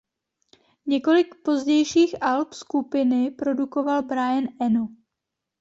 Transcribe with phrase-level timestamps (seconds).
[0.85, 4.87] Několik pozdějších alb skupiny produkoval Brian Eno.